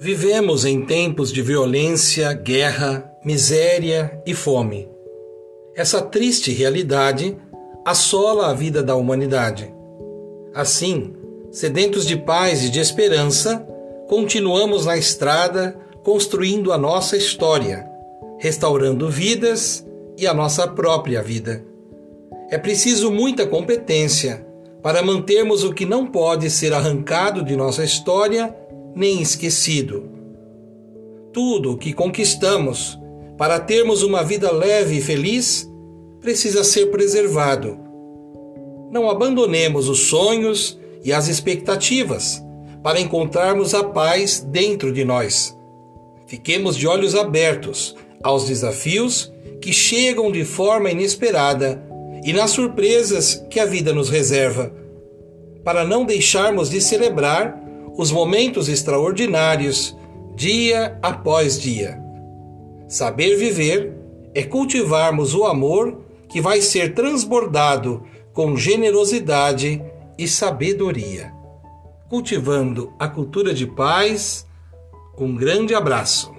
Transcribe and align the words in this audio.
Vivemos 0.00 0.64
em 0.64 0.86
tempos 0.86 1.32
de 1.32 1.42
violência, 1.42 2.32
guerra, 2.32 3.12
miséria 3.24 4.22
e 4.24 4.32
fome. 4.32 4.88
Essa 5.74 6.00
triste 6.00 6.52
realidade 6.52 7.36
assola 7.84 8.46
a 8.46 8.54
vida 8.54 8.80
da 8.80 8.94
humanidade. 8.94 9.74
Assim, 10.54 11.16
sedentos 11.50 12.06
de 12.06 12.16
paz 12.16 12.62
e 12.62 12.70
de 12.70 12.78
esperança, 12.78 13.66
continuamos 14.06 14.86
na 14.86 14.96
estrada 14.96 15.76
construindo 16.04 16.72
a 16.72 16.78
nossa 16.78 17.16
história, 17.16 17.84
restaurando 18.38 19.10
vidas 19.10 19.84
e 20.16 20.28
a 20.28 20.32
nossa 20.32 20.68
própria 20.68 21.20
vida. 21.24 21.64
É 22.52 22.56
preciso 22.56 23.10
muita 23.10 23.48
competência 23.48 24.46
para 24.80 25.02
mantermos 25.02 25.64
o 25.64 25.74
que 25.74 25.84
não 25.84 26.06
pode 26.06 26.48
ser 26.50 26.72
arrancado 26.72 27.42
de 27.42 27.56
nossa 27.56 27.82
história 27.82 28.54
nem 28.98 29.22
esquecido. 29.22 30.10
Tudo 31.32 31.74
o 31.74 31.78
que 31.78 31.92
conquistamos 31.92 32.98
para 33.36 33.60
termos 33.60 34.02
uma 34.02 34.24
vida 34.24 34.50
leve 34.50 34.96
e 34.96 35.00
feliz 35.00 35.70
precisa 36.20 36.64
ser 36.64 36.86
preservado. 36.86 37.78
Não 38.90 39.08
abandonemos 39.08 39.88
os 39.88 40.00
sonhos 40.00 40.76
e 41.04 41.12
as 41.12 41.28
expectativas 41.28 42.42
para 42.82 43.00
encontrarmos 43.00 43.72
a 43.72 43.84
paz 43.84 44.40
dentro 44.40 44.92
de 44.92 45.04
nós. 45.04 45.56
Fiquemos 46.26 46.76
de 46.76 46.88
olhos 46.88 47.14
abertos 47.14 47.94
aos 48.20 48.48
desafios 48.48 49.32
que 49.62 49.72
chegam 49.72 50.32
de 50.32 50.44
forma 50.44 50.90
inesperada 50.90 51.80
e 52.24 52.32
nas 52.32 52.50
surpresas 52.50 53.46
que 53.48 53.60
a 53.60 53.64
vida 53.64 53.92
nos 53.92 54.10
reserva, 54.10 54.72
para 55.62 55.84
não 55.84 56.04
deixarmos 56.04 56.68
de 56.68 56.80
celebrar 56.80 57.67
os 57.98 58.12
momentos 58.12 58.68
extraordinários 58.68 59.96
dia 60.36 60.96
após 61.02 61.60
dia. 61.60 62.00
Saber 62.86 63.36
viver 63.36 63.92
é 64.32 64.44
cultivarmos 64.44 65.34
o 65.34 65.44
amor 65.44 66.04
que 66.28 66.40
vai 66.40 66.60
ser 66.60 66.94
transbordado 66.94 68.04
com 68.32 68.56
generosidade 68.56 69.82
e 70.16 70.28
sabedoria. 70.28 71.32
Cultivando 72.08 72.92
a 73.00 73.08
cultura 73.08 73.52
de 73.52 73.66
paz, 73.66 74.46
um 75.18 75.34
grande 75.34 75.74
abraço. 75.74 76.37